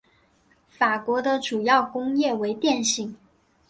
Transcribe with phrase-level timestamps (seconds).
[0.67, 3.15] 法国的主要工业为电信。